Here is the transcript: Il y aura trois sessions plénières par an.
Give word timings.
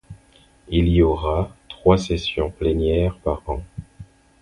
Il 0.69 0.87
y 0.87 1.03
aura 1.03 1.55
trois 1.69 1.99
sessions 1.99 2.49
plénières 2.49 3.19
par 3.19 3.47
an. 3.47 3.61